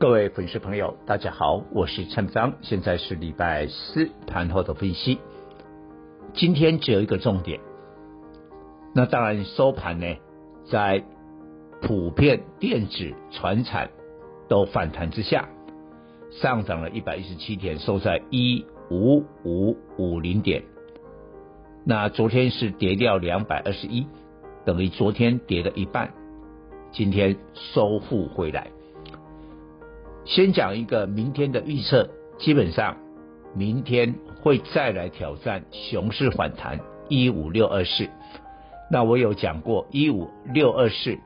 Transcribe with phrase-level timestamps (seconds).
[0.00, 5.18] 各位粉丝朋友，大家好，我是陈章，现在是礼拜四盘后的分析。
[6.34, 7.58] 今天只有一个重点，
[8.94, 10.06] 那当然收盘呢，
[10.70, 11.02] 在
[11.82, 13.90] 普遍电子、传产
[14.48, 15.48] 都反弹之下，
[16.30, 20.62] 上涨了一百一十七点，收在一五五五零点。
[21.84, 24.06] 那昨天是跌掉两百二十一，
[24.64, 26.14] 等于昨天跌了一半，
[26.92, 28.68] 今天收复回来。
[30.28, 32.98] 先讲一个明天的预测，基本上
[33.56, 38.06] 明天会再来挑战熊市反弹一五六二四。
[38.90, 41.16] 那我有讲过，一五六二四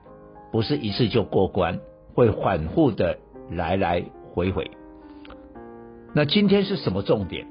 [0.52, 1.80] 不是一次就过关，
[2.14, 3.18] 会反复的
[3.50, 4.70] 来来回回。
[6.14, 7.48] 那今天是什么重点？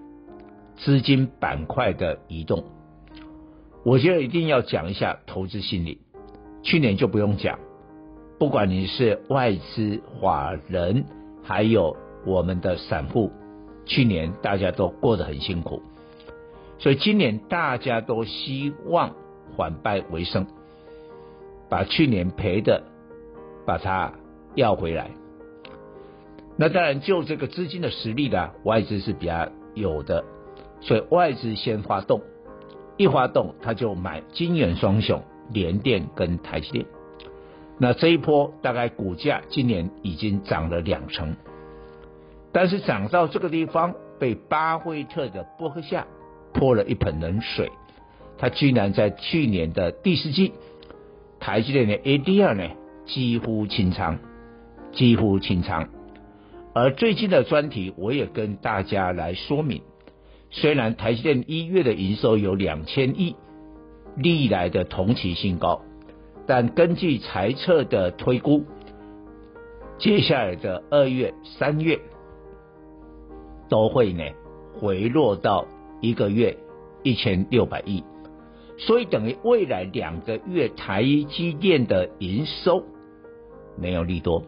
[0.78, 2.64] 资金板块的移动，
[3.84, 6.00] 我觉得一定要讲一下投资心理。
[6.64, 7.60] 去年就不用讲，
[8.40, 11.04] 不管你是外资、法人。
[11.44, 13.32] 还有我们的散户，
[13.86, 15.82] 去年大家都过得很辛苦，
[16.78, 19.16] 所以今年大家都希望
[19.58, 20.46] 反败为胜，
[21.70, 22.84] 把去年赔的
[23.66, 24.14] 把它
[24.56, 25.12] 要回来。
[26.58, 30.24] 那当然，就这个资金的实力呢，外资是比较有的，
[30.82, 32.22] 所以外资先发动，
[32.98, 36.86] 一发动他就买金圆双雄联电跟台积电。
[37.84, 41.36] 那这一波大概股价今年已经涨了两成，
[42.52, 46.06] 但是涨到这个地方，被巴菲特的伯克夏
[46.54, 47.72] 泼了一盆冷水。
[48.38, 50.54] 他居然在去年的第四季，
[51.40, 52.70] 台积电的 ADR 呢
[53.08, 54.20] 几乎清仓，
[54.92, 55.90] 几乎清仓。
[56.76, 59.82] 而最近的专题我也跟大家来说明，
[60.52, 63.36] 虽然台积电一月的营收有两千亿，
[64.16, 65.82] 历来的同期新高。
[66.48, 68.64] 但根据财测的推估，
[69.98, 72.00] 接下来的二月、三月
[73.70, 74.24] 都会呢
[74.80, 75.66] 回落到
[76.02, 76.58] 一个月
[77.04, 78.04] 一千六百亿，
[78.78, 82.84] 所以等于未来两个月台积电的营收
[83.78, 84.44] 没有利多，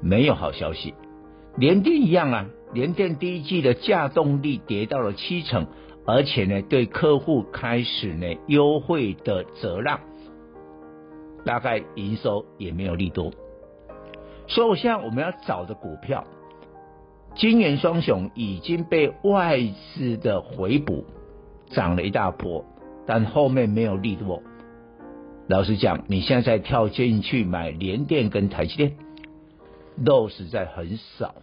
[0.00, 0.94] 没有好消息。
[1.56, 5.66] 联电一样啊，联电第一季的价动力跌到了七成，
[6.06, 10.00] 而且呢对客户开始呢优惠的折让。
[11.44, 13.30] 大概营收也没有利多，
[14.46, 16.24] 所以我现在我们要找的股票，
[17.34, 19.60] 金圆双雄已经被外
[19.94, 21.04] 资的回补
[21.68, 22.64] 涨了一大波，
[23.06, 24.42] 但后面没有利多。
[25.46, 28.96] 老实讲，你现在跳进去买联电跟台积电，
[30.02, 31.34] 肉实在很少，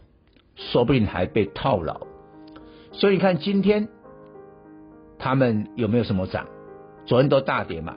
[0.55, 2.01] 说不定还被套牢。
[2.93, 3.87] 所以你看今天
[5.19, 6.47] 他们有没有什么涨？
[7.05, 7.95] 昨天都大跌嘛。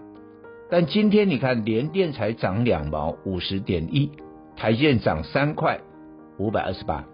[0.70, 4.10] 但今天你看，联电才涨两毛五十点一，
[4.56, 5.80] 台积电涨三块
[6.38, 7.04] 五百二十八，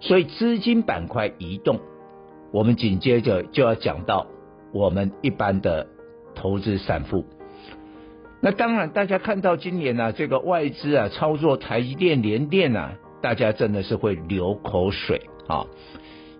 [0.00, 1.80] 所以资金板块移动，
[2.52, 4.26] 我们紧接着就要讲到
[4.72, 5.86] 我们一般的
[6.34, 7.24] 投资散户。
[8.42, 15.66] 那当然，大家看到今年呢、啊，这个外资啊操作台积电、联电啊，大家真的是会流口水啊，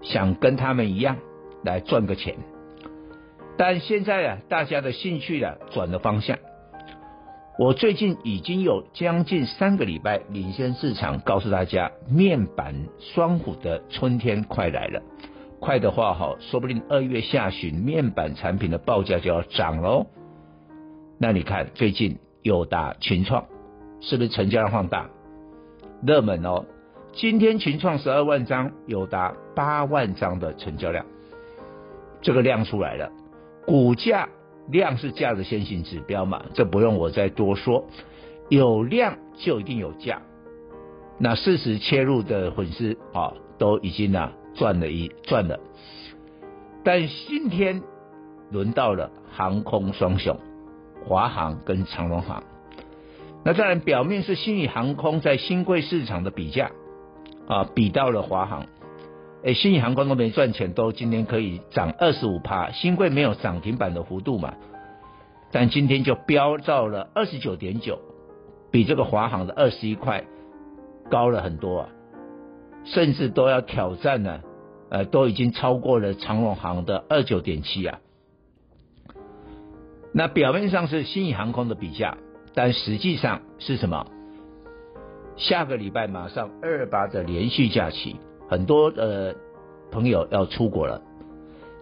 [0.03, 1.19] 想跟他们一样
[1.63, 2.37] 来赚个钱。
[3.61, 6.39] 但现在啊，大家的兴趣啊转了方向。
[7.59, 15.03] 我最近已经有将近三个礼拜领先市场，告诉大家面板双虎的春天快来了。
[15.61, 20.07] 快的话哈，说不定二月下旬面板产品的报价就要涨喽。
[21.19, 23.45] 那你看最近有达、群创
[24.01, 25.11] 是不是成交量放大？
[26.03, 26.65] 热门哦。
[27.13, 31.05] 今天群创十二万张，有达八万张的成交量，
[32.23, 33.13] 这个量出来了。
[33.67, 34.29] 股价
[34.69, 37.87] 量是价的先行指标嘛，这不用我再多说。
[38.49, 40.23] 有量就一定有价。
[41.19, 45.61] 那事实切入的粉丝啊，都已经啊赚了一赚了。
[46.83, 47.83] 但今天
[48.51, 50.37] 轮到了航空双雄，
[51.05, 52.43] 华航跟长荣航。
[53.45, 56.71] 那当然表面是新宇航空在新贵市场的比价
[57.47, 58.67] 啊，比到了华航。
[59.43, 64.55] 哎，新宇航空都没赚钱，都今天可以涨二十五趴，新贵没有涨停板的幅度嘛，
[65.51, 67.99] 但今天就飙到了二十九点九，
[68.71, 70.25] 比这个华航的二十一块
[71.11, 71.89] 高了很多啊。
[72.85, 74.41] 甚至都要挑战呢，
[74.89, 77.99] 呃，都已经超过了长荣航的二九点七啊。
[80.13, 82.17] 那表面上是新宇航空的比价，
[82.55, 84.07] 但实际上是什么？
[85.37, 88.17] 下个礼拜马上二八的连续假期，
[88.51, 89.33] 很多呃
[89.93, 91.01] 朋友要出国了。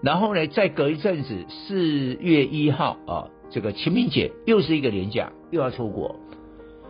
[0.03, 6.15] 然后呢，再隔一阵子，四月一号啊，这个清明节又是一个年假，又要出国，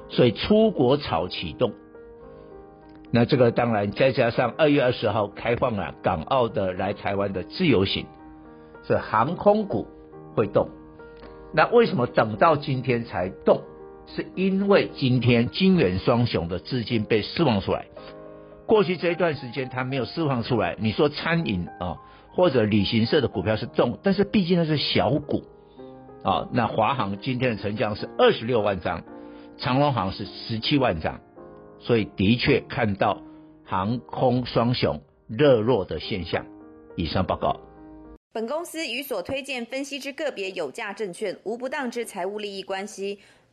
[0.09, 1.73] 所以出国潮启动。
[3.11, 8.05] 那这个当然再加上二月二十号开放了港澳的来台湾的自由行，
[8.83, 9.87] 所以航空股
[10.35, 10.69] 会动。
[11.55, 13.63] 那为什么等到今天才动？
[14.11, 17.87] 是因为今天金元双雄的资金被释放出来。
[18.69, 21.97] 过去这一段时间它没有释放出来，你说餐饮啊
[22.31, 25.43] 或者旅行社的股票是重，但是毕竟那是小股
[26.23, 26.47] 啊。
[26.53, 29.03] 那华航今天的成交是二十六万张，
[29.57, 31.21] 长荣航是十七万张，
[31.81, 33.23] 所以的确看到
[33.65, 36.45] 航空双雄热络的现象。
[36.95, 37.59] 以上报告。
[38.35, 43.19] 本公司与所推荐分析之个别有价证券无不当之财务利益关系。